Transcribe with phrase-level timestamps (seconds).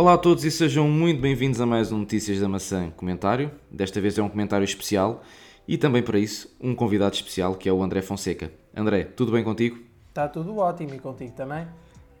[0.00, 3.50] Olá a todos e sejam muito bem-vindos a mais um Notícias da Maçã comentário.
[3.70, 5.22] Desta vez é um comentário especial
[5.68, 8.50] e também para isso um convidado especial que é o André Fonseca.
[8.74, 9.78] André, tudo bem contigo?
[10.08, 11.66] Está tudo ótimo e contigo também?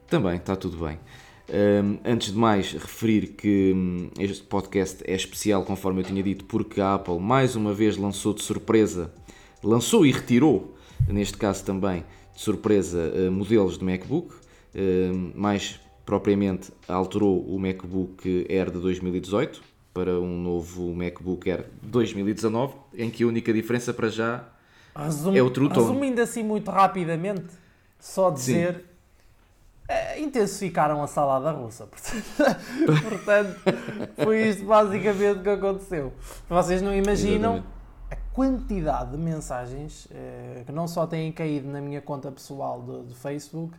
[0.06, 0.98] Também, está tudo bem.
[1.48, 6.44] Um, antes de mais, referir que um, este podcast é especial, conforme eu tinha dito,
[6.44, 9.10] porque a Apple mais uma vez lançou de surpresa,
[9.64, 10.76] lançou e retirou,
[11.08, 12.04] neste caso também,
[12.34, 14.34] de surpresa, uh, modelos de MacBook.
[14.74, 22.74] Uh, mais propriamente, alterou o MacBook Air de 2018 para um novo MacBook Air 2019,
[22.94, 24.44] em que a única diferença para já
[24.94, 25.80] Resum, é o True Tone.
[25.80, 27.46] Resumindo assim muito rapidamente,
[27.98, 28.84] só dizer
[29.88, 31.88] eh, intensificaram a salada russa.
[33.08, 33.60] Portanto,
[34.22, 36.12] foi isto basicamente que aconteceu.
[36.48, 37.66] Vocês não imaginam Exatamente.
[38.10, 43.02] a quantidade de mensagens eh, que não só têm caído na minha conta pessoal do,
[43.02, 43.76] do Facebook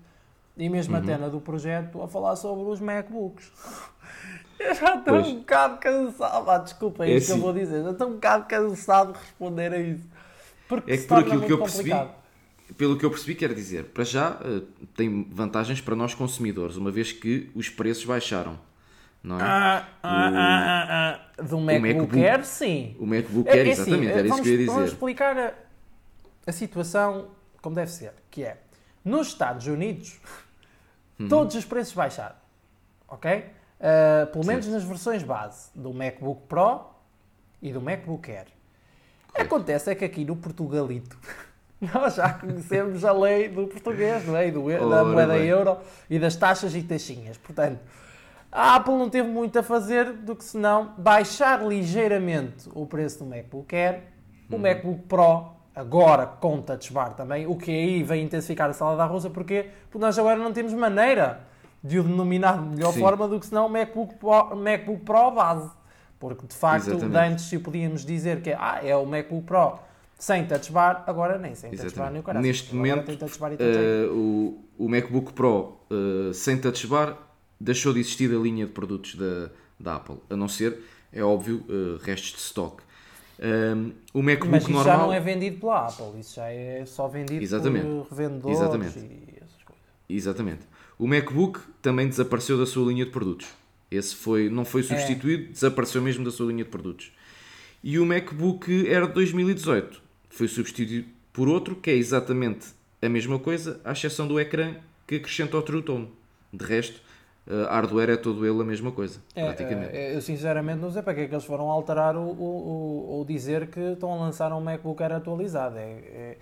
[0.57, 1.01] e mesmo Uhum.
[1.03, 3.51] até na do projeto a falar sobre os MacBooks.
[4.59, 5.27] Eu já estou Pois.
[5.27, 6.49] um bocado cansado.
[6.51, 7.43] Ah, desculpa, é É isso que eu assim.
[7.43, 7.83] vou dizer.
[7.83, 10.07] Já estou um bocado cansado de responder a isso.
[10.67, 12.15] Porque É que por aquilo que eu percebi, complicado.
[12.77, 14.61] pelo que eu percebi, quer dizer, para já eh,
[14.95, 18.59] tem vantagens para nós consumidores, uma vez que os preços baixaram,
[19.23, 19.43] não é?
[19.43, 21.41] Ah, ah, ah, ah, ah.
[21.41, 22.23] Do MacBook, MacBook.
[22.23, 22.95] Air, sim.
[22.99, 24.93] O MacBook É- Air, é assim, exatamente, era isso vamos, que eu ia Vamos dizer.
[24.93, 25.53] explicar a,
[26.45, 27.29] a situação
[27.63, 28.57] como deve ser, que é,
[29.03, 30.19] nos Estados Unidos,
[31.21, 31.27] Uhum.
[31.29, 32.35] todos os preços baixaram,
[33.07, 33.45] ok?
[33.79, 34.75] Ah, pelo menos Certo.
[34.75, 36.81] nas versões base do MacBook Pro
[37.61, 38.47] e do MacBook Air.
[39.33, 41.17] Acontece é que aqui no Portugalito,
[41.81, 44.51] nós já conhecemos a lei do português, não é?
[44.51, 45.47] Do, da moeda bem.
[45.47, 45.77] euro
[46.09, 47.37] e das taxas e taxinhas.
[47.37, 47.79] Portanto,
[48.51, 53.25] a Apple não teve muito a fazer do que senão baixar ligeiramente o preço do
[53.25, 54.01] MacBook Air,
[54.49, 54.61] o Uhum.
[54.61, 59.29] MacBook Pro, agora com Touch Bar também, o que aí vai intensificar a salada russa,
[59.29, 61.41] porque, porque nós agora não temos maneira
[61.83, 62.99] de o denominar de melhor Sim.
[62.99, 65.69] forma do que senão o MacBook Pro, MacBook Pro base.
[66.19, 67.11] Porque de facto, Exatamente.
[67.11, 69.79] de antes se podíamos dizer que ah, é o MacBook Pro
[70.19, 72.25] sem Touch Bar, agora nem sem Touch Bar nem o Exatamente.
[72.25, 72.45] caralho.
[72.45, 77.17] Neste Agora momento, eh, o, o MacBook Pro eh, sem Touch Bar
[77.59, 79.49] deixou de existir da linha de produtos da,
[79.79, 80.77] da Apple, a não ser,
[81.11, 82.83] é óbvio, eh, restos de stock.
[83.41, 84.97] Um, o MacBook Mas isso normal.
[84.97, 87.85] já não é vendido pela Apple, isso já é só vendido Exatamente.
[87.85, 88.99] por revendedores Exatamente.
[88.99, 89.83] e essas coisas.
[90.07, 90.59] Exatamente.
[90.99, 93.47] O MacBook também desapareceu da sua linha de produtos.
[93.89, 97.11] Esse foi, não foi substituído, desapareceu mesmo da sua linha de produtos.
[97.83, 102.67] E o MacBook Air de 2018 foi substituído por outro que é exatamente
[103.01, 104.75] a mesma coisa, à exceção do ecrã
[105.07, 106.11] que acrescenta o True Tone.
[106.53, 107.01] De resto,
[107.47, 109.95] eh, hardware é todo ele a mesma coisa, É, praticamente.
[109.95, 113.25] é, eu sinceramente não sei para que é que eles foram alterar o, o, ou
[113.25, 115.77] dizer que estão a lançar um MacBook Air atualizado.
[115.77, 116.37] É, é-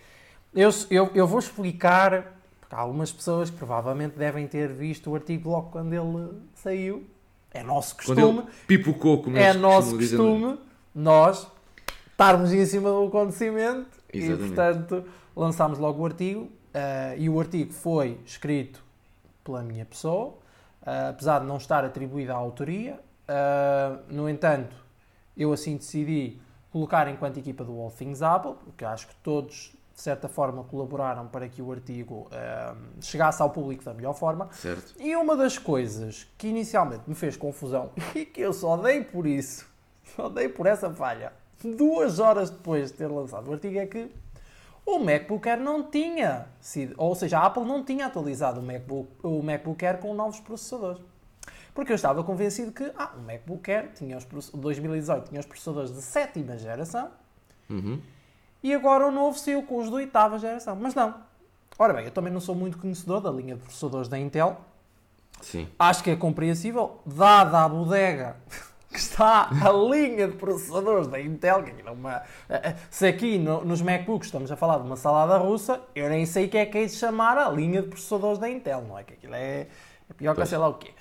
[0.54, 5.16] eu, eu, eu vou explicar, porque há algumas pessoas que provavelmente devem ter visto o
[5.16, 7.06] artigo logo quando ele saiu.
[7.52, 8.44] É nosso costume.
[8.68, 10.58] pipocou, como é nosso costume
[10.94, 11.48] nós
[12.12, 14.44] estarmos em cima do acontecimento Exatamente.
[14.52, 15.04] e, portanto,
[15.36, 16.50] lançámos logo o artigo.
[16.74, 18.84] eh, e o artigo foi escrito
[19.44, 20.36] pela minha pessoa,
[20.82, 23.00] apesar de não estar atribuída à autoria.
[23.28, 24.76] eh, no entanto,
[25.38, 26.40] eu assim decidi
[26.72, 31.28] colocar enquanto equipa do All Things Apple, porque acho que todos, de certa forma, colaboraram
[31.28, 34.50] para que o artigo eh, chegasse ao público da melhor forma.
[34.52, 34.94] Certo.
[35.00, 39.26] E uma das coisas que inicialmente me fez confusão e que eu só dei por
[39.26, 39.68] isso,
[40.16, 44.10] só dei por essa falha, duas horas depois de ter lançado o artigo, é que
[44.96, 49.10] o MacBook Air não tinha sido, ou seja, a Apple não tinha atualizado o MacBook,
[49.24, 51.02] o MacBook Air com novos processadores.
[51.74, 55.40] Porque eu estava convencido que ah, o MacBook Air tinha os, proce- o 2018 tinha
[55.40, 57.10] os processadores de sétima geração
[57.70, 58.02] Uhum.
[58.64, 60.76] e agora o novo saiu com os de oitava geração.
[60.76, 61.16] Mas não.
[61.78, 64.58] Ora bem, eu também não sou muito conhecedor da linha de processadores da Intel,
[65.42, 65.68] Sim.
[65.78, 68.36] acho que é compreensível, dada a bodega
[68.92, 72.24] que está a linha de processadores da Intel, que é uma...
[72.90, 76.46] Se aqui no- nos MacBooks estamos a falar de uma salada russa, eu nem sei
[76.46, 79.04] o que é que é de chamar a linha de processadores da Intel, não é?
[79.04, 79.68] Que aquilo é,
[80.10, 80.92] é pior que sei lá o quê.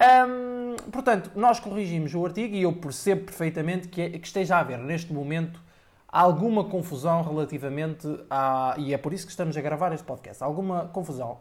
[0.00, 4.60] Hum, portanto, nós corrigimos o artigo e eu percebo perfeitamente que, é- que esteja a
[4.60, 5.60] haver neste momento
[6.08, 8.74] alguma confusão relativamente a.
[8.78, 10.42] E é por isso que estamos a gravar este podcast.
[10.42, 11.38] Alguma confusão.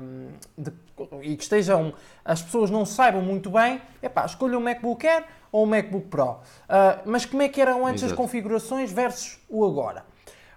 [0.00, 0.28] hum,
[0.58, 0.72] de-
[1.22, 1.94] e que estejam.
[2.24, 3.80] As pessoas não saibam muito bem.
[4.02, 6.36] Epá, escolha um MacBook Air ou um MacBook Pro.
[6.68, 8.20] Ah, mas como é que eram antes as Exato.
[8.20, 10.04] configurações versus o agora?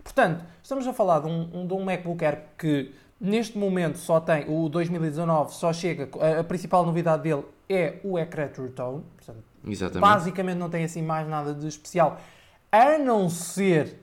[0.03, 4.19] Portanto, estamos a falar de um, um- de um MacBook Air que neste momento só
[4.19, 4.45] tem.
[4.50, 6.09] O 2019 só chega.
[6.19, 9.03] A, a principal novidade dele é o ecrã True Tone.
[9.15, 10.01] Portanto, Exatamente.
[10.01, 12.19] Basicamente não tem assim mais nada de especial,
[12.74, 14.00] a não ser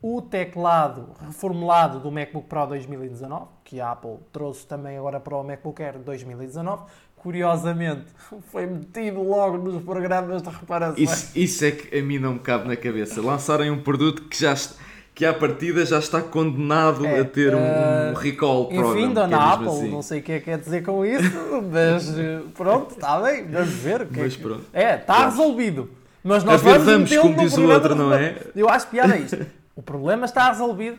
[0.00, 5.42] o teclado reformulado do MacBook Pro 2019, que a Apple trouxe também agora para o
[5.42, 6.84] MacBook Air 2019,
[7.16, 8.04] curiosamente,
[8.52, 11.02] foi metido logo nos programas de reparação.
[11.02, 13.20] Isso, isso é que a mim não me cabe na cabeça.
[13.20, 14.76] Lançarem um produto que já está,
[15.12, 18.92] que à partida já está condenado É, a ter um, eh, um recall program.
[19.00, 19.90] Enfim, é dona mesmo Apple, assim.
[19.90, 21.36] não sei o que é que quer dizer com isso,
[21.72, 24.02] mas eh, pronto, está bem, vamos ver.
[24.02, 24.42] o Que Mas é, que...
[24.42, 24.64] pronto.
[24.72, 25.90] é, está resolvido.
[26.22, 28.36] Mas nós A ver, vamos, como diz o outro, não é?
[28.54, 29.46] Eu acho piada isto.
[29.74, 30.98] O problema está resolvido.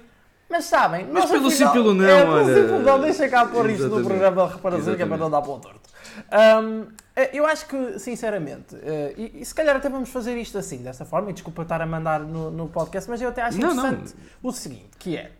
[0.50, 3.46] Mas sabem, Mas nós pelo sim, pelo não, é, pelo sim, pelo não, deixa cá
[3.46, 5.90] pôr isto no programa de reparação que é para não dar para o torto.
[6.62, 6.88] Hum,
[7.32, 11.06] eu acho que, sinceramente, eh, e, e se calhar até vamos fazer isto assim, desta
[11.06, 13.88] forma, e desculpa estar a mandar no, no podcast, mas eu até acho Não, não.
[13.92, 15.32] interessante o seguinte, que é,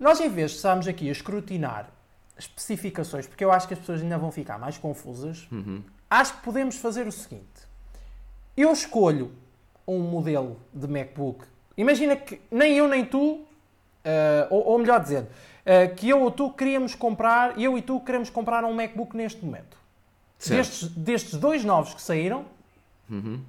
[0.00, 1.88] nós em vez de estarmos aqui a escrutinar
[2.36, 5.82] especificações, porque eu acho que as pessoas ainda vão ficar mais confusas, Uhum.
[6.08, 7.44] acho que podemos fazer o seguinte.
[8.60, 9.32] Eu escolho
[9.88, 11.46] um modelo de MacBook.
[11.78, 13.40] Imagina que nem eu nem tu,
[14.04, 15.28] eh, ou, ou melhor dizendo,
[15.64, 19.42] eh, que eu ou tu queríamos comprar, eu e tu queremos comprar um MacBook neste
[19.42, 19.78] momento.
[20.46, 22.44] Destes, destes dois novos que saíram,
[23.08, 23.40] Uhum.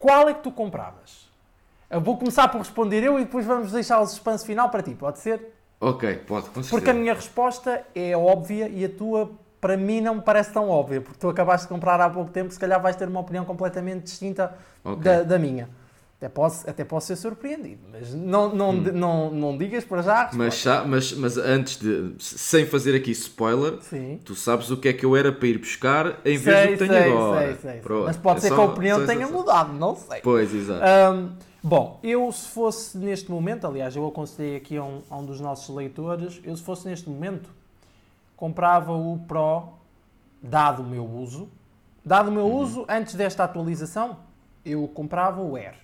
[0.00, 1.28] qual é que tu compravas?
[1.88, 4.96] Eu vou começar por responder eu e depois vamos deixar o suspense final para ti,
[4.96, 5.54] pode ser?
[5.80, 6.92] Ok, pode, com Porque a certeza.
[6.94, 9.30] minha resposta é óbvia e a tua,
[9.66, 11.00] para mim, não me parece tão óbvia.
[11.00, 14.04] Porque tu acabaste de comprar há pouco tempo, se calhar vais ter uma opinião completamente
[14.04, 14.54] distinta
[14.84, 15.02] Ok.
[15.02, 15.68] da, da minha.
[16.18, 20.26] Até posso, até posso ser surpreendido, mas não, não, não, não digas para já.
[20.32, 20.36] Hum.
[20.38, 22.14] Mas, já- mas, mas antes de.
[22.18, 24.18] Sem fazer aqui spoiler, Sim.
[24.24, 26.72] tu sabes o que é que eu era para ir buscar em vez Sei, do
[26.72, 27.46] que tenho sei, agora.
[27.46, 27.80] sei, sei.
[27.80, 28.04] Pronto.
[28.06, 30.20] Mas pode É ser só- que a opinião tenha mudado, não sei.
[30.22, 30.82] Pois, exato.
[30.82, 31.32] Ahm,
[31.62, 35.38] bom, eu se fosse neste momento, aliás, eu aconselhei aqui a um, a um dos
[35.40, 37.50] nossos leitores, eu se fosse neste momento,
[38.36, 39.68] comprava o Pro,
[40.42, 41.48] dado o meu uso.
[42.04, 42.56] Dado o meu Uhum.
[42.58, 44.18] uso, antes desta atualização,
[44.64, 45.74] eu comprava o Air.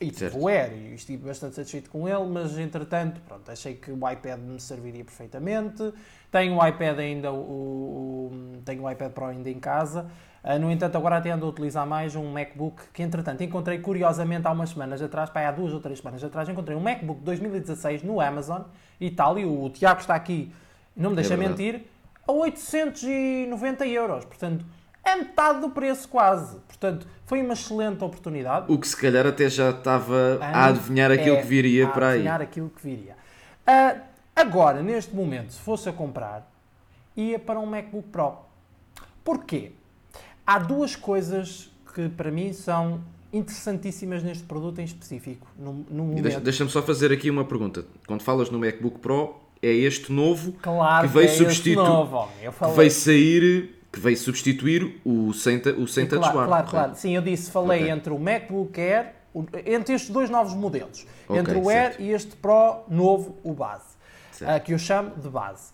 [0.00, 3.96] E o Air e estive bastante satisfeito com ele, mas entretanto, pronto, achei que o
[4.10, 5.92] iPad me serviria perfeitamente.
[6.32, 10.06] Tenho o iPad ainda, o, o- tenho o iPad Pro ainda em casa.
[10.42, 14.46] Ah, no entanto, agora até ando a utilizar mais um MacBook que, entretanto, encontrei curiosamente
[14.46, 18.02] há umas semanas atrás, pá, há duas ou três semanas atrás, encontrei um MacBook 2016
[18.02, 18.62] no Amazon
[18.98, 20.50] e tal, e o Tiago está aqui,
[20.96, 21.82] não me deixa É mentir,
[22.26, 24.24] a 890 euros.
[24.24, 24.64] Portanto,
[25.04, 26.56] é metade do preço quase.
[26.60, 28.72] Portanto, foi uma excelente oportunidade.
[28.72, 31.90] O que se calhar até já estava a Ano adivinhar aquilo é que viria a
[31.90, 32.12] para aí.
[32.14, 33.16] adivinhar aquilo que viria.
[33.66, 33.96] Ah,
[34.34, 36.50] agora, neste momento, se fosse a comprar,
[37.16, 38.34] ia para um MacBook Pro.
[39.24, 39.72] Porquê?
[40.46, 43.00] Há duas coisas que para mim são
[43.32, 45.46] interessantíssimas neste produto em específico.
[45.56, 47.84] No, no Deixa-me só fazer aqui uma pergunta.
[48.06, 52.16] Quando falas no MacBook Pro, é este novo claro que veio é esse substitu- novo,
[52.16, 52.34] homem.
[52.42, 56.46] Eu que veio sair, que veio substituir o sem, ta- o sem touch claro, bar.
[56.46, 56.94] claro, claro.
[56.96, 57.92] Sim, eu disse, falei Ok.
[57.92, 59.12] entre o MacBook Air,
[59.66, 61.06] entre estes dois novos modelos.
[61.28, 62.02] Ok, entre o Air certo.
[62.02, 63.84] e este Pro novo, o base.
[64.42, 65.72] Ah, que eu chamo de base.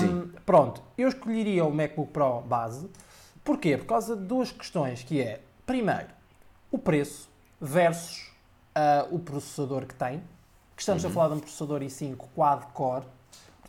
[0.00, 0.30] Sim.
[0.46, 2.88] pronto, eu escolheria o MacBook Pro base.
[3.44, 3.76] Porquê?
[3.76, 6.06] Por causa de duas questões, que é, primeiro,
[6.70, 7.28] o preço
[7.60, 8.30] versus
[8.74, 10.22] ah, o processador que tem.
[10.78, 13.02] Que estamos a falar de um processador i5 quad-core.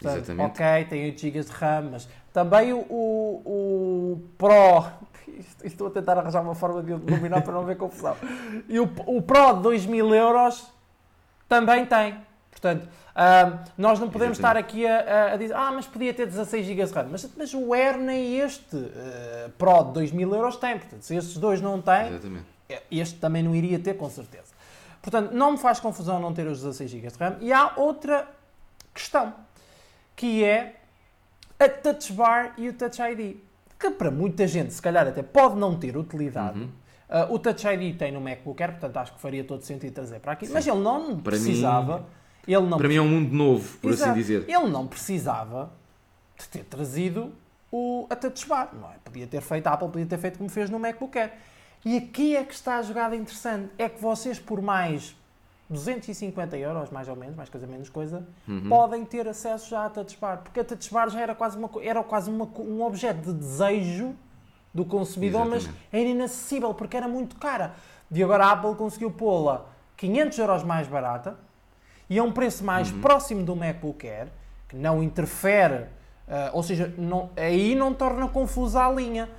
[0.05, 0.11] Uhum.
[0.11, 0.51] Exatamente.
[0.51, 3.41] ok, tem 8 GB de RAM, mas também o, o,
[4.13, 4.85] o Pro...
[5.63, 8.15] Estou a tentar arranjar uma forma de dominar para não haver confusão.
[8.67, 10.67] E o, o Pro de 2000 euros
[11.47, 12.15] também tem.
[12.51, 14.85] Portanto, ah, nós não podemos estar Exatamente.
[14.85, 17.07] aqui a, a- dizer, ah, mas podia ter 16 GB de RAM.
[17.09, 20.77] Mas, mas o Air nem este ah, Pro de 2000 euros tem.
[20.77, 22.45] Portanto, se estes dois não têm, Exatamente.
[22.91, 24.58] este também não iria ter, com certeza.
[25.01, 27.37] Portanto, não me faz confusão não ter os 16 GB de RAM.
[27.41, 28.27] E há outra
[28.93, 29.33] questão,
[30.15, 30.75] que é
[31.59, 33.37] a Touch Bar e o Touch ID.
[33.79, 36.59] Que para muita gente, se calhar, até pode não ter utilidade.
[36.59, 36.69] Uhum.
[37.09, 40.19] Ah, o Touch ID tem no MacBook Air, portanto acho que faria todo sentido trazer
[40.19, 40.47] para aqui.
[40.49, 42.05] Mas ele não Para mim- precisava.
[42.45, 44.11] ele não Para mim é um mundo novo, por Exato.
[44.11, 44.45] assim dizer.
[44.49, 45.71] Ele não precisava
[46.37, 47.33] de ter trazido
[47.71, 48.95] o, a Touch Bar, não é?
[49.03, 51.31] Podia ter feito, a Apple podia ter feito como fez no MacBook Air.
[51.85, 53.69] E aqui é que está a jogada interessante.
[53.77, 55.15] É que vocês, por mais
[55.69, 58.67] 250 euros, mais ou menos, mais coisa menos coisa, Uhum.
[58.67, 60.39] podem ter acesso já à Touch Bar.
[60.43, 64.15] Porque a Touch Bar já era quase, uma, era quase uma um objeto de desejo
[64.73, 65.85] do consumidor, mas Exatamente.
[65.91, 67.73] era inacessível porque era muito cara.
[68.11, 71.37] E agora a Apple conseguiu pô-la 500 euros mais barata
[72.09, 73.01] e a um preço mais Uhum.
[73.01, 74.27] próximo do MacBook Air,
[74.67, 75.85] que não interfere,
[76.27, 79.29] ah, ou seja, não- aí não torna confusa a linha,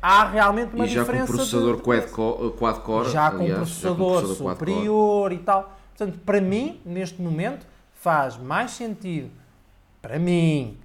[0.00, 4.20] há realmente uma E já com processador de, quad-core, quad-core, já com aliás, processador, já
[4.20, 5.76] com processador superior e tal.
[5.96, 9.30] Portanto, para mim, neste momento, faz mais sentido,
[10.00, 10.78] para mim,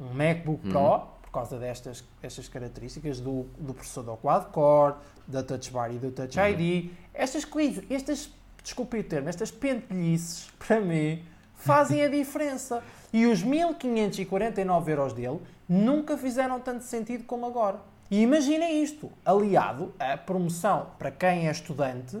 [0.00, 0.72] um MacBook Uhum.
[0.72, 4.94] Pro, por causa destas, destas características do, do processador quad-core,
[5.26, 6.46] da Touch Bar e do Touch Uhum.
[6.46, 6.90] ID.
[7.12, 8.30] Estas coisas, estas,
[8.62, 11.24] desculpe o termo, estas pentelhices, para mim,
[11.56, 12.82] fazem a diferença.
[13.12, 17.80] E os 1549 euros dele nunca fizeram tanto sentido como agora.
[18.10, 22.18] E imaginem isto, aliado à promoção para quem é estudante,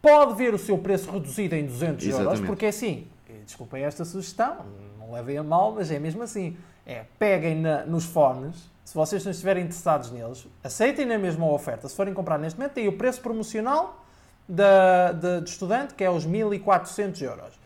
[0.00, 2.46] pode ver o seu preço reduzido em 200 euros, Exatamente.
[2.46, 3.06] porque é assim,
[3.46, 4.56] desculpem esta sugestão,
[4.98, 6.56] não levem a mal, mas é mesmo assim.
[6.84, 11.88] É, peguem na- nos fones, se vocês não estiverem interessados neles, aceitem na mesma oferta.
[11.88, 14.04] Se forem comprar neste momento, tem o preço promocional
[14.48, 17.61] da, da- de estudante, que é os 1400 euros.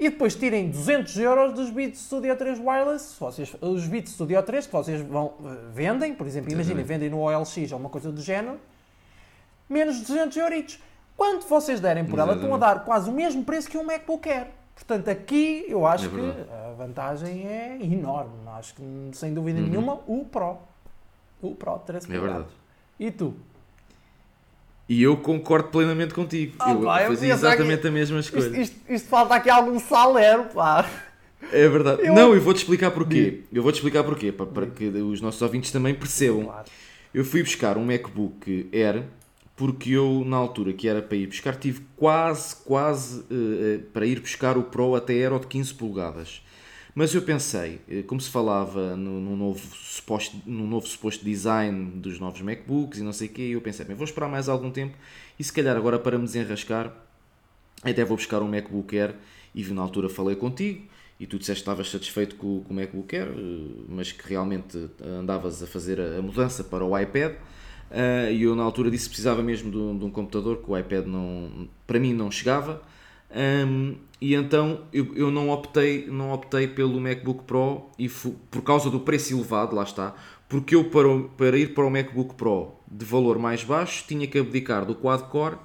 [0.00, 4.66] E depois tirem 200 euros dos Beats Studio 3 Wireless, vocês, os Beats Studio 3
[4.66, 8.20] que vocês vão, eh, vendem, por exemplo, imaginem, vendem no OLX ou uma coisa do
[8.22, 8.60] género,
[9.68, 10.78] menos 200 euritos.
[11.16, 14.28] Quanto vocês derem por ela, estão a dar quase o mesmo preço que um MacBook
[14.30, 14.46] Air.
[14.76, 18.30] Portanto, aqui eu acho É que a vantagem é enorme.
[18.56, 19.66] Acho que, sem dúvida Uhum.
[19.66, 20.58] nenhuma, o Pro.
[21.42, 22.46] O Pro de 13 É verdade.
[23.00, 23.34] E tu?
[24.88, 26.54] E eu concordo plenamente contigo.
[26.58, 28.60] Ah, eu pá, eu fazia exatamente que- a mesma Isto, escolha.
[28.60, 30.88] isto- isto falta aqui algum salero, pá.
[31.52, 32.06] É verdade.
[32.06, 33.40] Eu- Não, eu vou-te explicar porquê.
[33.52, 36.44] Eu vou-te explicar porquê, para, para que os nossos ouvintes também percebam.
[36.44, 36.66] Claro.
[37.12, 39.04] Eu fui buscar um MacBook Air
[39.56, 44.20] porque eu, na altura que era para ir buscar, tive quase, quase eh, para ir
[44.20, 46.42] buscar o Pro até era de 15 polegadas.
[46.94, 51.92] Mas eu pensei, eh, como se falava no, no novo suposto, no novo suposto design
[52.00, 54.70] dos novos MacBooks e não sei o quê, eu pensei, bem, vou esperar mais algum
[54.70, 54.96] tempo
[55.38, 56.92] e se calhar agora para me desenrascar,
[57.82, 59.14] até vou buscar um MacBook Air
[59.54, 60.82] e na altura falei contigo
[61.20, 64.88] e tu disseste que estavas satisfeito com, com o MacBook Air, eh, mas que realmente
[65.00, 67.34] andavas a fazer a, mudança para o iPad.
[67.90, 70.70] eh, E eu na altura disse que precisava mesmo de um, de um computador que
[70.70, 72.82] o iPad não, para mim não chegava.
[73.30, 78.90] Ahm, e então eu, eu não, optei, não optei pelo MacBook Pro e por causa
[78.90, 80.14] do preço elevado, lá está,
[80.48, 84.38] porque eu para, para ir para o MacBook Pro de valor mais baixo tinha que
[84.38, 85.56] abdicar do quad-core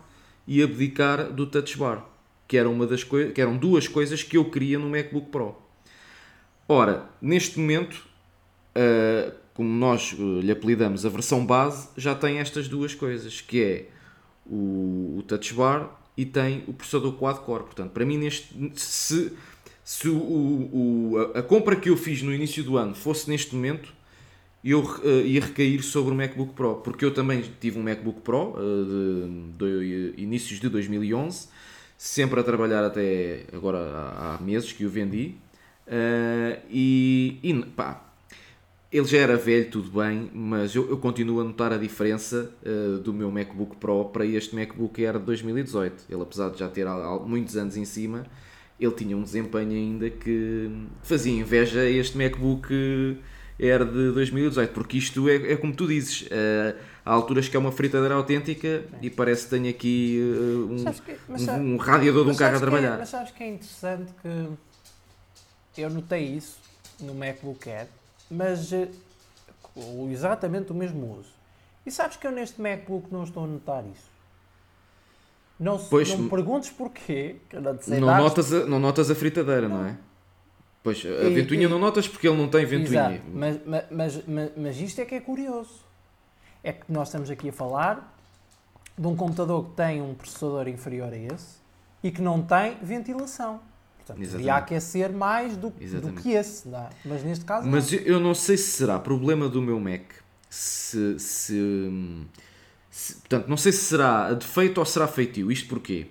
[0.46, 2.05] e abdicar do Touch Bar,
[2.48, 5.55] que, era uma das que eram duas coisas que eu queria no MacBook Pro.
[6.67, 8.05] Ora, neste momento,
[8.75, 13.63] uh, como nós uh, lhe apelidamos a versão base, já tem estas duas coisas, que
[13.63, 13.89] é
[14.46, 17.63] o, o Touch Bar e tem o processador quad-core.
[17.63, 19.32] Portanto, para mim, neste, se,
[19.84, 23.93] se o, o- a, compra que eu fiz no início do ano fosse neste momento,
[24.63, 28.53] eu uh, ia recair sobre o MacBook Pro, porque eu também tive um MacBook Pro
[28.55, 31.50] uh, de, de inícios de 2011,
[31.98, 35.36] sempre a trabalhar até agora há, há meses que o vendi,
[35.88, 38.02] uh, e, e pá,
[38.94, 43.00] ele já era velho, tudo bem, mas eu, eu continuo a notar a diferença uh,
[43.00, 46.06] do meu MacBook Pro para este MacBook Air de 2018.
[46.10, 46.86] Ele, apesar de já ter
[47.26, 48.26] muitos anos em cima,
[48.80, 50.70] ele tinha um desempenho ainda que
[51.02, 52.68] fazia inveja a este MacBook
[53.60, 57.60] Air de 2018, porque isto é, é como tu dizes, uh, há alturas que é
[57.60, 62.32] uma fritadeira autêntica e parece que tem aqui uh, um, que- um- um radiador de
[62.32, 62.98] um carro a é- trabalhar.
[63.00, 66.58] mas sabes que é interessante que eu notei isso
[67.00, 67.88] no MacBook Air,
[68.34, 68.90] mas eh,
[70.12, 71.30] exatamente o mesmo uso.
[71.86, 74.12] E sabes que eu neste MacBook não estou a notar isso?
[75.60, 77.62] Não, se- Pois, não me perguntes porquê, não
[78.00, 78.20] Não dar.
[78.22, 79.98] notas, a, não notas a fritadeira, não, é?
[80.82, 83.13] Pois, a E- ventoinha e- não notas porque ele não tem ventoinha.
[83.16, 83.60] Exato, mas,
[83.92, 85.82] mas, mas, mas isto é que é curioso.
[86.63, 88.18] É que nós estamos aqui a falar
[88.98, 91.58] de um computador que tem um processador inferior a esse
[92.04, 93.62] e que não tem ventilação.
[94.05, 94.50] Portanto, Exatamente.
[94.50, 96.67] aquecer mais do, do que esse.
[96.74, 96.89] é?
[97.05, 98.00] Mas neste caso, Mas não.
[98.00, 100.01] eu, não sei se será problema do meu Mac.
[100.50, 101.55] Se, se,
[102.89, 105.51] se- Portanto, não sei se será defeito ou será feitio.
[105.51, 106.07] Isto porquê?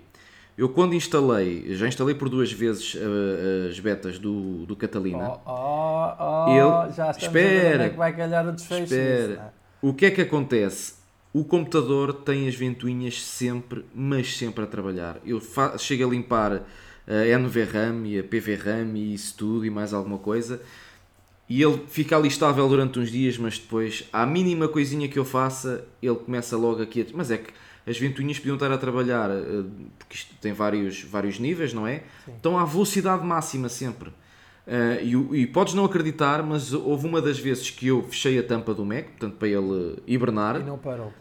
[0.56, 5.30] Eu quando instalei, já instalei por duas vezes uh, as betas do, do Catalina.
[5.30, 8.82] Oh, oh, oh, Ele- já onde Espera, é que vai calhar o desfecho.
[8.84, 9.32] espera.
[9.32, 9.62] é?
[9.86, 10.94] O que é que acontece?
[11.32, 15.16] O computador tem as ventoinhas sempre, mas sempre a trabalhar.
[15.24, 16.62] Eu fa- chego a limpar
[17.06, 20.60] a NVRAM e a PVRAM e isso tudo e mais alguma coisa
[21.52, 25.24] e ele fica ali estável durante uns dias, mas depois, à mínima coisinha que eu
[25.24, 27.04] faça, ele começa logo aqui a...
[27.12, 27.52] Mas é que
[27.86, 29.64] as ventoinhas podiam estar a trabalhar, eh,
[29.98, 32.04] porque isto tem vários, vários níveis, não é?
[32.26, 34.10] Estão à velocidade máxima sempre.
[34.66, 38.42] Eh, e, e podes não acreditar, mas houve uma das vezes que eu fechei a
[38.42, 41.12] tampa do Mac, portanto para ele hibernar, E não parou.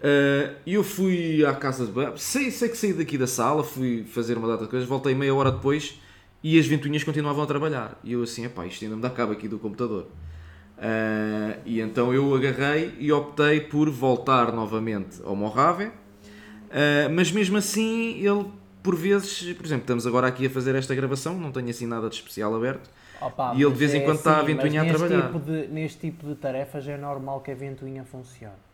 [0.00, 4.02] Uh, eu fui à casa de banho, sei, sei que saí daqui da sala, fui
[4.04, 6.00] fazer uma data de coisas, voltei meia hora depois
[6.42, 7.98] e as ventoinhas continuavam a trabalhar.
[8.02, 10.06] E eu assim, epá, isto ainda me dá cabo aqui do computador.
[10.78, 15.92] Uh, e então eu agarrei e optei por voltar novamente ao Mojave, uh,
[17.14, 18.46] mas mesmo assim ele,
[18.82, 22.08] por vezes, por exemplo, estamos agora aqui a fazer esta gravação, não tenho assim nada
[22.08, 22.88] de especial aberto,
[23.20, 25.26] Opa, E ele de vez em é quando está a assim, ventoinha a trabalhar.
[25.26, 28.69] Tipo de, neste tipo de tarefas é normal que a ventoinha funcione.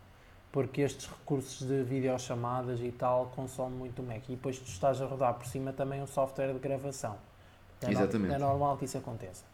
[0.57, 4.27] Porque estes recursos de videochamadas e tal consomem muito o Mac.
[4.27, 7.15] E depois tu estás a rodar por cima também um software de gravação.
[7.83, 8.35] É, no- Exatamente.
[8.35, 9.45] é normal que isso aconteça.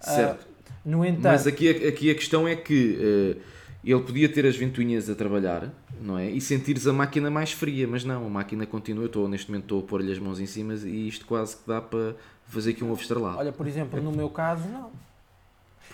[0.00, 0.42] Certo.
[0.42, 1.22] Uh, no entanto...
[1.22, 3.40] Mas aqui, aqui a questão é que uh,
[3.84, 6.28] ele podia ter as ventoinhas a trabalhar, não é?
[6.28, 9.04] E sentires a máquina mais fria, mas não, a máquina continua.
[9.04, 11.68] Eu estou, neste momento estou a pôr-lhe as mãos em cima e isto quase que
[11.68, 13.38] dá para fazer aqui um ovo estrelado.
[13.38, 14.90] Olha, por exemplo, no meu caso, não.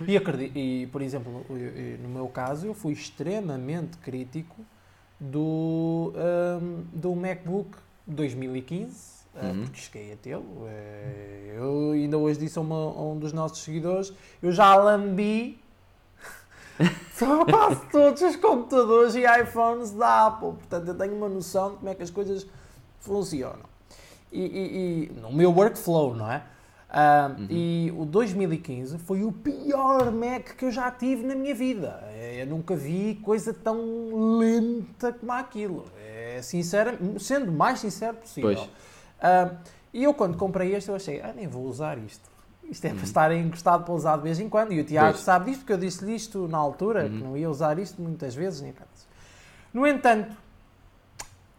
[0.06, 1.46] E, acredito, e, por exemplo,
[2.00, 4.56] no meu caso, eu fui extremamente crítico
[5.20, 6.12] do,
[6.60, 9.62] um, do MacBook 2015, eh, uhum.
[9.62, 10.66] porque cheguei a tê-lo.
[10.66, 15.58] Eh, eu ainda hoje disse a, uma, a, um dos nossos seguidores, eu já lambi
[17.48, 20.52] quase todos os computadores e iPhones da Apple.
[20.52, 22.46] Portanto, eu tenho uma noção de como é que as coisas
[23.00, 23.74] funcionam.
[24.32, 26.42] E, e, e no meu workflow, não é?
[26.90, 27.46] Uh, uhum.
[27.50, 32.00] E o 2015 foi o pior Mac que eu já tive na minha vida.
[32.12, 35.86] É, eu nunca vi coisa tão lenta como aquilo.
[35.98, 38.68] É sincero, sendo o mais sincero possível.
[39.18, 39.56] Uh,
[39.92, 42.28] e eu quando comprei este eu achei, ah, nem vou usar isto.
[42.70, 42.96] Isto é uhum.
[42.96, 44.72] para estar encostado para usar de vez em quando.
[44.72, 45.24] E o Tiago pois.
[45.24, 47.10] sabe disto, porque eu disse-lhe isto na altura, uhum.
[47.10, 48.60] que não ia usar isto muitas vezes.
[48.60, 48.72] Nem
[49.72, 50.36] no entanto,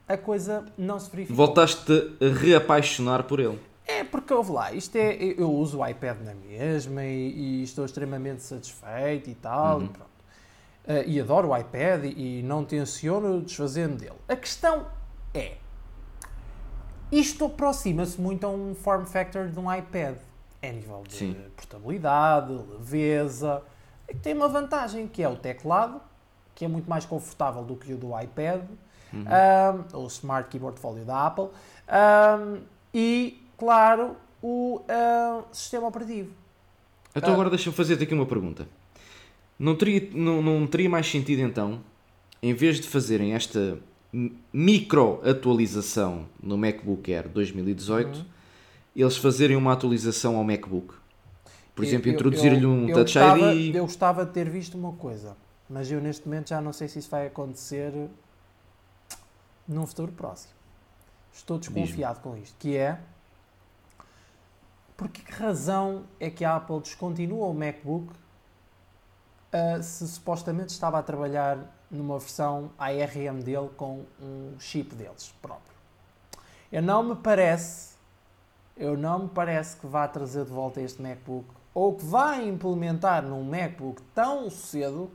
[0.08, 1.36] a coisa não se verificou.
[1.36, 3.60] Voltaste a reapaixonar por ele.
[3.88, 7.86] É porque, ouve lá, isto é, eu uso o iPad na mesma e, e estou
[7.86, 9.86] extremamente satisfeito e tal, uhum.
[9.86, 10.16] e pronto.
[10.88, 14.18] Uh, e adoro o iPad e, e não tenciono desfazer-me dele.
[14.28, 14.86] A questão
[15.34, 15.58] é,
[17.12, 20.16] isto aproxima-se muito a um form factor de um iPad.
[20.62, 21.36] É a nível de Sim.
[21.56, 23.62] portabilidade, leveza,
[24.10, 26.02] e tem uma vantagem, que é o teclado,
[26.54, 28.62] que é muito mais confortável do que o do iPad,
[29.14, 29.26] uhum.
[29.94, 32.62] um, o Smart Keyboard Folio da Apple, um,
[32.94, 36.32] e claro, o uh, sistema operativo.
[37.16, 38.68] Então agora deixa-me fazer-te aqui uma pergunta.
[39.58, 41.82] Não teria, não, não teria mais sentido então,
[42.42, 43.80] em vez de fazerem esta
[44.54, 48.26] micro atualização no MacBook Air 2018, uhum.
[48.96, 50.94] eles fazerem uma atualização ao MacBook?
[51.74, 53.76] Por exemplo, introduzir-lhe um Touch gostava, ID.
[53.76, 55.36] Eu gostava de ter visto uma coisa,
[55.70, 57.92] mas eu neste momento já não sei se isso vai acontecer
[59.68, 60.54] num futuro próximo.
[61.34, 62.98] Estou desconfiado com isto, que é
[64.98, 71.04] por que razão é que a Apple descontinua o MacBook uh, se supostamente estava a
[71.04, 71.58] trabalhar
[71.92, 75.76] numa versão ARM dele com um chip deles próprio?
[76.72, 77.96] Eu não me parece,
[78.76, 83.22] eu não me parece que vá trazer de volta este MacBook ou que vai implementar
[83.24, 85.12] num MacBook tão cedo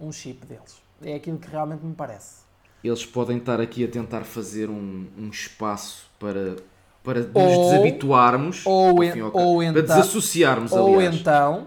[0.00, 0.82] um chip deles.
[1.00, 2.42] É aquilo que realmente me parece.
[2.82, 6.56] Eles podem estar aqui a tentar fazer um, um espaço para
[7.02, 11.16] para nos ou, desabituarmos ou, en, ou então, para desassociarmos ou aliás.
[11.16, 11.66] então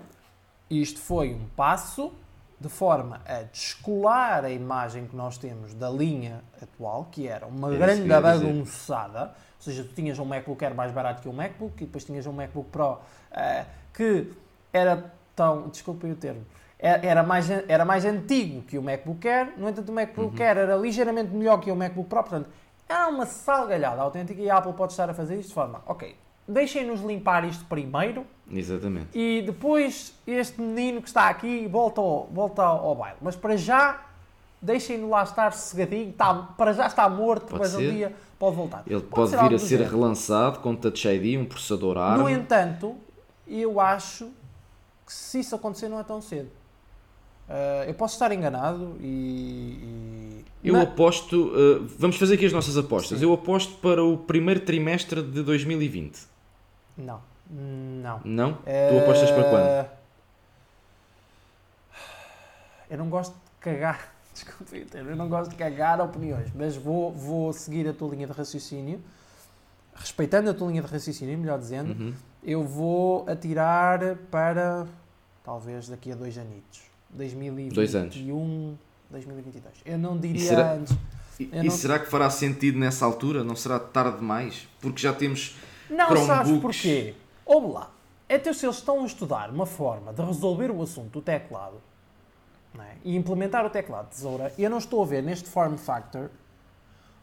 [0.70, 2.12] isto foi um passo
[2.60, 7.74] de forma a descolar a imagem que nós temos da linha atual, que era uma
[7.74, 11.84] é grande bagunçada, ou seja, tu tinhas um MacBook Air mais barato que um MacBook
[11.84, 14.32] e depois tinhas um MacBook Pro uh, que
[14.72, 16.46] era tão, desculpem o termo,
[16.80, 20.48] era mais, era mais antigo que o MacBook Air, no entanto o MacBook uhum.
[20.48, 22.50] Air era ligeiramente melhor que o MacBook Pro, portanto
[22.88, 26.16] Há uma salgalhada autêntica e a Apple pode estar a fazer isto de forma, ok,
[26.48, 28.26] deixem-nos limpar isto primeiro.
[28.50, 29.08] Exatamente.
[29.14, 33.18] E depois este menino que está aqui volta ao, volta ao, baile.
[33.22, 34.06] Mas para já,
[34.62, 37.78] deixem-no lá estar sossegadinho, está, para já está morto, pode mas ser.
[37.78, 38.84] um dia pode voltar.
[38.86, 42.22] Ele pode, pode vir a ser relançado com Touch ID, um processador ARM.
[42.22, 42.96] No entanto,
[43.48, 44.26] eu acho
[45.06, 46.50] que se isso acontecer não é tão cedo.
[47.48, 49.80] Uh, eu posso estar enganado e.
[49.82, 50.46] e...
[50.64, 51.36] Eu aposto.
[51.36, 53.20] Uh, vamos fazer aqui as nossas apostas.
[53.20, 53.26] Sim.
[53.26, 56.20] Eu aposto para o primeiro trimestre de 2020.
[56.98, 57.22] Não.
[57.50, 58.22] Não.
[58.26, 58.52] Não?
[58.52, 58.56] Uh...
[58.90, 59.90] Tu apostas para quando?
[62.90, 64.16] Eu não gosto de cagar.
[64.34, 68.34] Desculpe, eu não gosto de cagar opiniões, mas vou, vou seguir a tua linha de
[68.34, 69.02] raciocínio.
[69.96, 72.14] Respeitando a tua linha de raciocínio, melhor dizendo, uhum.
[72.44, 74.86] eu vou atirar para
[75.44, 76.95] talvez daqui a dois anitos.
[77.10, 78.16] 2021, Dois anos.
[79.10, 79.76] 2022.
[79.86, 80.98] Eu não diria e será, antes.
[81.40, 81.72] E, não...
[81.72, 83.44] será que fará sentido nessa altura?
[83.44, 84.68] Não será tarde demais?
[84.82, 85.56] Porque já temos
[85.90, 86.28] Não Chromebooks...
[86.28, 87.14] sabes porquê?
[87.46, 87.92] Ouve lá.
[88.28, 91.80] Até se eles estão a estudar uma forma de resolver o assunto do teclado
[92.80, 92.96] é?
[93.04, 96.32] e implementar o teclado de tesoura, eu não estou a ver neste form factor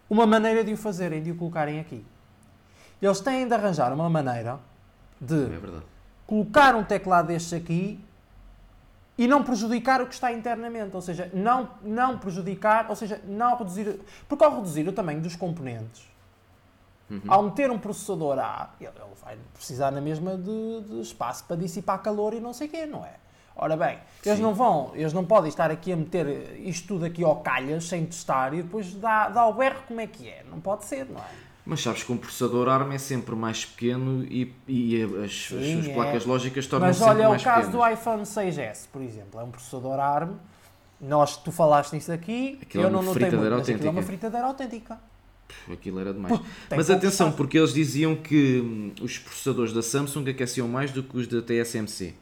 [0.08, 2.04] uma maneira de o fazerem, de o colocarem aqui.
[3.00, 4.60] Eles têm de arranjar uma maneira
[5.20, 5.80] de é
[6.26, 7.98] colocar um teclado destes aqui
[9.16, 13.56] e não prejudicar o que está internamente, ou seja, não, não prejudicar, ou seja, não
[13.56, 16.08] reduzir, porque ao reduzir o tamanho dos componentes,
[17.10, 17.20] uhum.
[17.28, 18.90] ao meter um processador A, ele,
[19.22, 22.86] vai precisar na mesma de, de, espaço para dissipar calor e não sei o quê,
[22.86, 23.14] não é?
[23.54, 24.42] Ora bem, eles Sim.
[24.42, 28.06] não vão, eles não podem estar aqui a meter isto tudo aqui ao calhas sem
[28.06, 30.42] testar e depois dá, dá o berro como é que é.
[30.50, 31.51] Não pode ser, não é?
[31.64, 35.86] Mas sabes que um processador ARM é sempre mais pequeno e, e as, Sim, as
[35.86, 35.94] é.
[35.94, 37.94] placas lógicas tornam-se Mas sempre olha, o mais caso pequenas.
[37.94, 40.34] do iPhone 6S, por exemplo, é um processador ARM.
[41.00, 43.90] Nós, tu falaste nisso aqui, Aquilo eu é não uma notei muito, mas aquilo é
[43.90, 44.02] uma autêntica.
[44.02, 44.98] fritadeira autêntica.
[45.72, 46.40] Aquilo era demais.
[46.70, 51.16] Mas atenção, porque eles diziam que hum, os processadores da Samsung aqueciam mais do que
[51.16, 52.14] os da TSMC.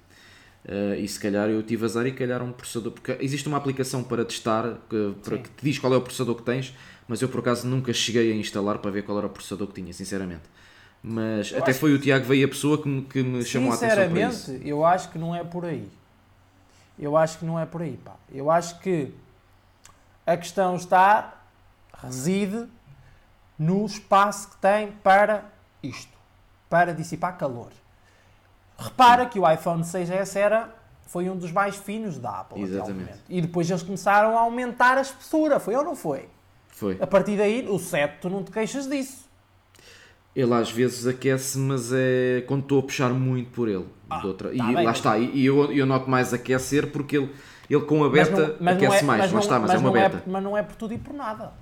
[0.62, 2.92] Uh, e se calhar eu tive azar e calhar um processador.
[2.92, 5.42] Porque existe uma aplicação para testar que, para Sim.
[5.42, 6.74] que te diz qual é o processador que tens,
[7.11, 9.75] mas eu por acaso nunca cheguei a instalar para ver qual era o processador que
[9.75, 10.44] tinha, sinceramente.
[11.03, 13.75] Mas até acho foi o Tiago veio a pessoa que me, que me chamou a
[13.75, 13.96] atenção.
[13.96, 15.90] Sinceramente, eu acho que não é por aí.
[16.96, 18.14] Eu acho que não é por aí, pá.
[18.33, 19.12] Eu acho que
[20.25, 21.35] a questão está,
[22.01, 22.68] reside
[23.59, 25.46] no espaço que tem para
[25.83, 26.16] isto,
[26.68, 27.73] para dissipar calor.
[28.79, 30.73] Repara que o iPhone 6S era,
[31.09, 32.62] foi um dos mais finos da Apple.
[32.62, 33.18] até Exatamente.
[33.29, 36.29] E depois eles começaram a aumentar a espessura, foi ou não foi?
[36.81, 36.97] Foi.
[36.99, 39.29] A partir daí, o 7, tu não te queixas disso.
[40.35, 43.85] Ele às vezes aquece, mas é quando estou a puxar muito por ele.
[44.21, 47.19] de outra- tá e bem, lá mas- está, e eu, eu noto mais aquecer porque
[47.19, 47.31] ele,
[47.69, 50.23] ele com a beta aquece mais, lá está, mas, é uma não beta.
[50.27, 51.53] mas não é por tudo e por nada.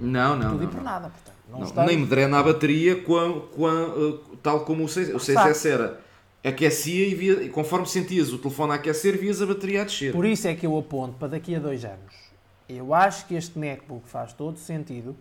[0.00, 0.82] Não, não, Tudo não, e por não.
[0.84, 1.10] nada.
[1.10, 5.10] Portanto, não Não, Nem me drena a bateria com, com uh, tal como o 6,
[5.14, 6.00] o 6S era.
[6.42, 10.12] Aquecia e, via, e conforme sentias o telefone a aquecer, vias a bateria a descer.
[10.12, 12.25] Por isso é que eu aponto para daqui a dois anos.
[12.68, 15.16] Eu acho que este MacBook faz todo sentido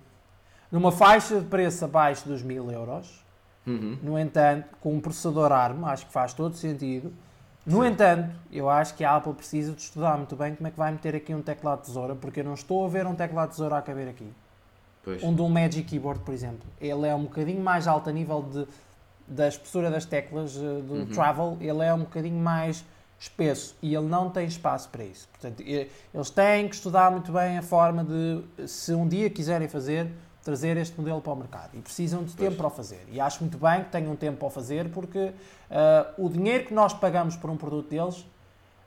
[0.72, 3.24] numa faixa de preço abaixo dos 1000 euros.
[3.66, 3.98] Uhum.
[4.02, 7.12] No entanto, com um processador ARM, acho que faz todo sentido.
[7.66, 10.78] No entanto, eu acho que a Apple precisa de estudar muito bem como é que
[10.78, 13.50] vai meter aqui um teclado de tesoura, porque eu não estou a ver um teclado
[13.50, 14.32] de tesoura a caber aqui.
[15.04, 15.24] Pois.
[15.24, 16.68] Um de um Magic Keyboard, por exemplo.
[16.80, 18.68] Ele é um bocadinho mais alto a nível de,
[19.28, 21.06] da espessura das teclas eh, do Uhum.
[21.08, 22.86] Travel, ele é um bocadinho mais
[23.26, 25.28] espesso e ele não tem espaço para isso.
[25.30, 30.12] Portanto, eles têm que estudar muito bem a forma de, se um dia quiserem fazer,
[30.44, 31.72] trazer este modelo para o mercado.
[31.74, 33.04] E precisam de tempo para o fazer.
[33.12, 35.32] E acho muito bem que tenham tempo para o fazer, porque
[35.72, 38.26] ah, o dinheiro que nós pagamos por um produto deles,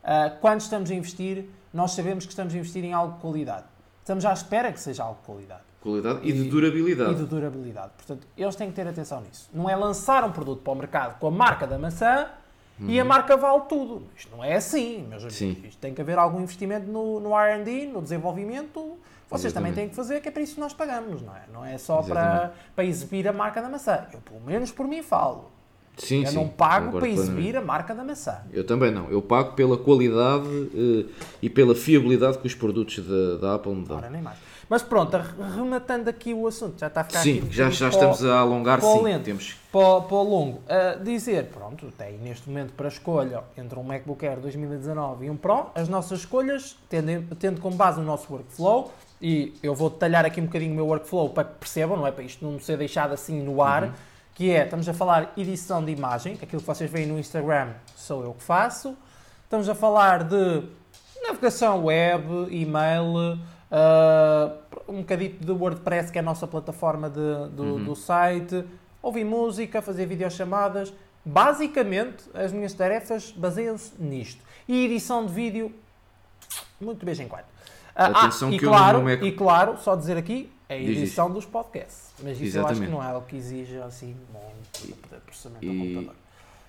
[0.05, 3.65] ah, quando estamos a investir, nós sabemos que estamos a investir em algo de qualidade.
[4.01, 7.13] Estamos à espera que seja algo de qualidade Qualidade e, de E- durabilidade.
[7.13, 7.91] e de durabilidade.
[7.97, 9.49] Portanto, eles têm que ter atenção nisso.
[9.53, 12.27] Não é lançar um produto para o mercado com a marca da maçã
[12.81, 14.03] e a marca vale tudo.
[14.17, 15.35] Isto não é assim, meus amigos.
[15.35, 15.57] Sim.
[15.65, 18.97] Isto tem que haver algum investimento no, no R&D, no desenvolvimento.
[19.31, 19.75] Vocês também Exatamente.
[19.75, 21.43] têm que fazer, que é para isso que nós pagamos, não é?
[21.53, 22.55] Não é só para, Exatamente.
[22.75, 24.07] para exibir a marca da maçã.
[24.13, 25.51] Eu, pelo menos, por mim falo.
[25.99, 28.39] Sim, eu sim, não pago para exibir a marca da maçã.
[28.53, 29.11] Eu também não.
[29.11, 31.13] Eu pago pela qualidade eh,
[31.43, 33.97] e pela fiabilidade que os produtos da, da Apple me dão.
[33.97, 34.39] Ora, nem mais.
[34.69, 35.17] Mas pronto,
[35.57, 38.79] rematando aqui o assunto, já está a ficar Sim, aqui já, já estamos a alongar,
[38.81, 39.03] para o sim.
[39.05, 39.25] lento.
[39.25, 39.57] Temos.
[39.73, 44.27] para, para o longo, a dizer, pronto, tem neste momento para escolha entre um MacBook
[44.27, 48.93] Air 2019 e um Pro, as nossas escolhas, tendo, tendo como base o nosso workflow,
[49.23, 52.13] e eu vou detalhar aqui um bocadinho o meu workflow para que percebam, não é
[52.13, 53.93] para isto não ser deixado assim no ar, Uhum.
[54.35, 58.23] que é, estamos a falar edição de imagem, aquilo que vocês veem no Instagram sou
[58.23, 58.95] eu que faço,
[59.45, 60.63] estamos a falar de
[61.23, 63.39] navegação web, e-mail,
[63.71, 64.53] ah,
[64.89, 67.85] um bocadito de WordPress, que é a nossa plataforma de- do, Uhum.
[67.85, 68.65] do site,
[69.03, 70.93] ouvir música, fazer videochamadas.
[71.25, 74.43] Basicamente, as minhas tarefas baseiam-se nisto.
[74.67, 75.73] E edição de vídeo,
[76.81, 77.45] muito vez em quando.
[77.95, 80.99] Ah, Atenção ah, e, claro, Mac- e claro, só dizer aqui, a Diz isso.
[81.01, 82.13] edição dos podcasts.
[82.23, 82.91] Mas isso eu acho que Exatamente.
[82.91, 86.15] não é o que exige assim muito de processamento ao E- computador.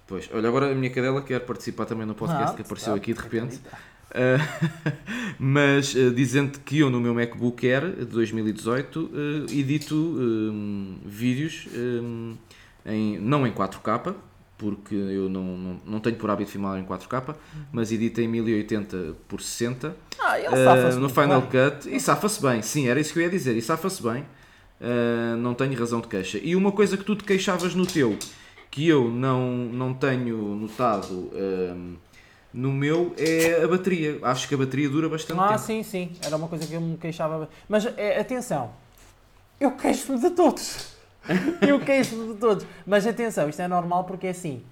[0.07, 2.97] Pois, olha, agora a minha cadela quer participar também no podcast Não, que apareceu tá,
[2.97, 3.43] aqui de repente.
[3.57, 3.77] acredita.
[4.10, 4.91] Uh,
[5.38, 9.12] mas uh, dizendo que eu no meu MacBook Air de 2018 uh,
[9.52, 12.36] edito um, vídeos um,
[12.86, 14.15] em, não em 4K,
[14.58, 17.36] porque eu não, não, não tenho por hábito filmar em 4K,
[17.72, 21.72] mas edito em 1080 por 60 Ah, ele uh, no Final bem.
[21.72, 24.26] Cut e safa-se bem, sim, era isso que eu ia dizer, e safa-se bem,
[24.82, 26.39] Uh, não tenho razão de queixa.
[26.41, 28.17] E uma coisa que tu te queixavas no teu,
[28.72, 31.98] que eu não, não tenho notado um,
[32.53, 34.19] no meu, é a bateria.
[34.23, 35.59] Acho que a bateria dura bastante Ah, tempo.
[35.59, 36.12] sim, sim.
[36.25, 37.49] Era uma coisa que eu me queixava.
[37.67, 38.71] Mas é, atenção,
[39.59, 40.95] eu queixo-me de todos.
[41.67, 42.65] eu queixo-me de todos.
[42.85, 44.63] Mas atenção, isto é normal porque é assim.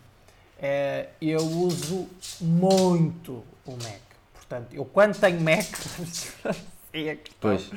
[0.60, 2.08] é, eu uso
[2.42, 4.02] muito o Mac.
[4.34, 5.66] Portanto, eu quando tenho Mac.
[6.94, 7.18] é a.
[7.40, 7.70] Pois.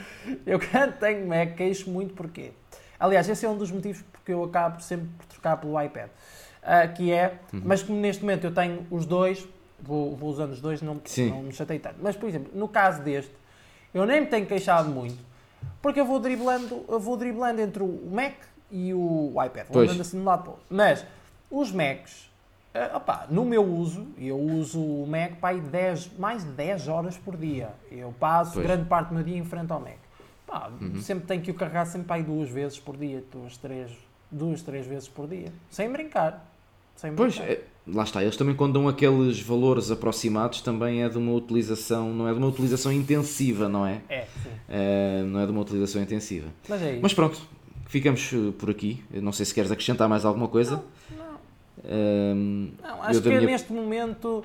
[0.46, 2.52] Eu quando tenho Mac queixo muito porque.
[2.98, 6.08] Aliás, esse é um dos motivos porque eu acabo sempre por trocar pelo iPad.
[6.62, 7.62] Ah, que é, Uhum.
[7.64, 9.46] mas como neste momento eu tenho os dois,
[9.83, 11.31] vou, vou usando os dois, não, Sim.
[11.31, 11.97] não me chatei tanto.
[12.01, 13.33] Mas, por exemplo, no caso deste,
[13.93, 15.19] eu nem me tenho queixado muito,
[15.83, 18.35] porque eu vou driblando, eu vou driblando entre o Mac
[18.71, 19.66] e o iPad.
[19.69, 20.66] Vou andando assim de um lado para o outro.
[20.71, 21.05] Mas
[21.51, 22.31] os Macs,
[22.73, 26.87] Uh, opa, no meu uso, eu uso o Mac para aí 10, mais de 10
[26.87, 27.71] horas por dia.
[27.90, 28.64] Eu passo Pois.
[28.64, 29.97] grande parte do meu dia em frente ao Mac.
[30.47, 33.90] Pá, Sempre tenho que o carregar sempre para aí duas vezes por dia, duas, três,
[34.31, 35.53] duas, três vezes por dia.
[35.69, 36.49] Sem brincar.
[37.00, 38.22] Sem Pois, é, lá está.
[38.22, 42.38] Eles também quando dão aqueles valores aproximados também é de uma utilização, não é de
[42.38, 44.02] uma utilização intensiva, não é?
[44.06, 44.50] É, sim.
[44.68, 46.48] É, não é de uma utilização intensiva.
[46.68, 47.00] Mas é isso.
[47.02, 47.40] Mas pronto,
[47.86, 49.02] ficamos eh, por aqui.
[49.10, 50.82] Eu não sei se queres acrescentar mais alguma coisa.
[51.82, 54.44] Ehm, Não, eu acho da que minha- neste momento.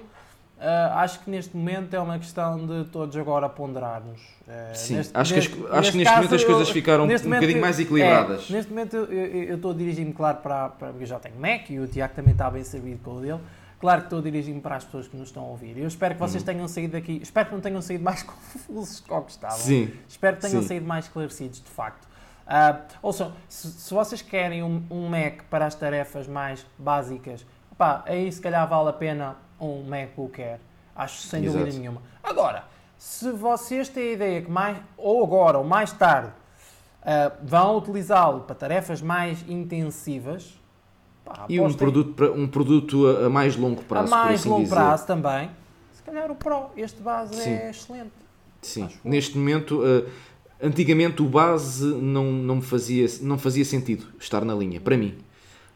[0.59, 4.21] Ah, acho que neste momento é uma questão de todos agora ponderarmos.
[4.47, 7.05] Ah, Sim, neste- acho que as- neste- acho que neste momento as caso, coisas ficaram
[7.05, 8.47] neste um momento bocadinho mais equilibradas.
[8.49, 10.89] é, neste momento eu- estou a dirigir-me, claro, para, para.
[10.89, 13.39] Eu já tenho Mac e o Tiago também está bem servido com o dele.
[13.79, 15.77] Claro que estou a dirigir-me para as pessoas que nos estão a ouvir.
[15.77, 16.45] Eu espero que vocês Uhum.
[16.45, 17.19] tenham saído daqui.
[17.21, 19.57] Espero que não tenham saído mais confusos do que estavam.
[19.57, 20.67] Sim, Espero que tenham Sim.
[20.67, 22.07] saído mais esclarecidos, de facto.
[22.47, 27.45] Ah, ouçam, se, se vocês querem um, um Mac para as tarefas mais básicas,
[27.77, 30.59] pá, aí se calhar vale a pena um MacBook Air.
[30.95, 31.59] Acho sem Exato.
[31.59, 32.01] dúvida nenhuma.
[32.23, 32.63] Agora,
[32.97, 36.31] se vocês têm a ideia que mais, ou agora ou mais tarde,
[37.03, 40.57] ah, vão utilizá-lo para tarefas mais intensivas,
[41.23, 44.39] pá, e um produto, para- um produto a, a mais longo a prazo, por mais
[44.39, 44.75] assim longo dizer.
[44.75, 45.49] prazo também,
[45.93, 47.49] se calhar o Pro, este base Sim.
[47.51, 48.11] é excelente.
[48.61, 50.05] Sim, Acho neste momento, eh,
[50.61, 55.17] antigamente o base não, não me fazia, não fazia sentido estar na linha, para mim.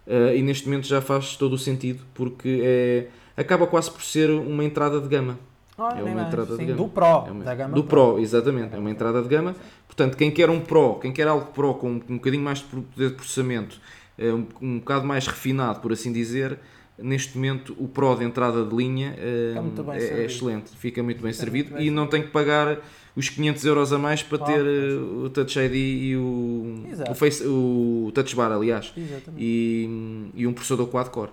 [0.07, 3.07] Eh, e neste momento já faz todo o sentido, porque é,
[3.41, 5.38] acaba quase por ser uma entrada de gama.
[5.78, 6.28] Ah, É uma mais.
[6.28, 6.78] entrada de Sim, gama.
[6.78, 9.56] do Pro, É uma- da gama do Pro, exatamente, é uma entrada de gama.
[9.88, 13.10] Portanto, quem quer um Pro, quem quer algo Pro com um bocadinho mais de poder
[13.10, 13.80] de processamento,
[14.17, 16.60] eh, um, um bocado mais refinado, por assim dizer,
[17.01, 19.55] neste momento o Pro de entrada de linha eh,
[19.93, 22.79] é, é excelente, fica muito bem Fica servido muito bem e não tem que pagar
[23.15, 27.43] os 500 euros a mais para ter eh, o Touch ID e o, o, face,
[27.45, 28.93] o Touch Bar, aliás,
[29.38, 31.31] e, e um processador quad-core.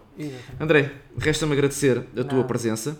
[0.58, 2.46] André, resta-me agradecer a tua Não.
[2.46, 2.98] presença.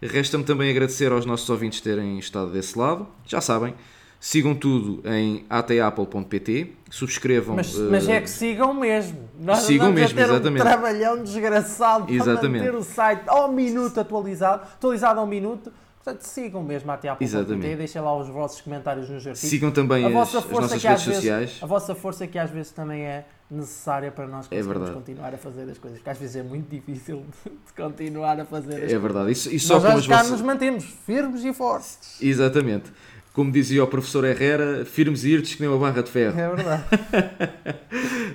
[0.00, 3.08] Resta-me também agradecer aos nossos ouvintes terem estado desse lado.
[3.26, 3.74] Já sabem,
[4.20, 7.56] sigam tudo em atapple.pt, subscrevam.
[7.56, 9.28] Mas, eh, mas é que sigam mesmo.
[9.38, 10.60] Nós sigam mesmo, ter exatamente.
[10.62, 12.62] um trabalhão desgraçado Exatamente.
[12.64, 15.72] para manter o site ao minuto atualizado, atualizado ao minuto.
[16.02, 17.76] Portanto, sigam mesmo até à Exatamente.
[17.76, 19.50] Deixem lá os vossos comentários nos artigos.
[19.50, 21.58] sigam também a as, vossa as força nossas que às redes vezes, sociais.
[21.60, 24.92] a vossa força que às vezes também é necessária para nós É conseguirmos verdade.
[24.94, 28.84] continuar a fazer as coisas, porque às vezes é muito difícil de continuar a fazer
[28.84, 29.28] as É verdade.
[29.28, 30.30] E, e só Nós com as vossas.
[30.30, 32.16] nos mantemos firmes e fortes.
[32.22, 32.90] Exatamente.
[33.38, 36.36] Como dizia o professor Herrera, firmes e irtes que nem uma barra de ferro.
[36.36, 36.84] É verdade.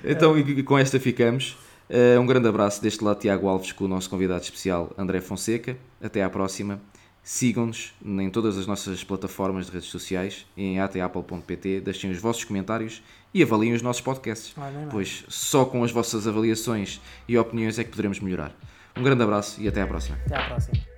[0.02, 1.58] Então, e com esta ficamos.
[1.90, 5.76] Eh, um grande abraço deste lado, Tiago Alves, com o nosso convidado especial, André Fonseca.
[6.02, 6.80] Até à próxima.
[7.22, 11.82] Sigam-nos em todas as nossas plataformas de redes sociais em atapple.pt.
[11.82, 13.02] Deixem os vossos comentários
[13.34, 14.54] e avaliem os nossos podcasts,
[14.90, 18.56] pois só com as vossas avaliações e opiniões é que poderemos melhorar.
[18.96, 20.18] Um grande abraço e até à próxima.
[20.24, 20.93] Até à próxima.